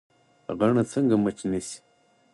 غڼه 0.59 0.83
څنګه 0.91 1.15
مچ 1.23 1.37
نیسي؟ 1.51 1.77